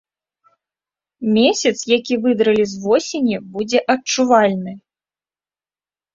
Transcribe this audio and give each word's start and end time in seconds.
Месяц, 1.35 1.73
які 1.97 2.17
выдралі 2.23 2.65
з 2.73 2.81
восені, 2.87 3.37
будзе 3.59 3.79
адчувальны. 3.97 4.73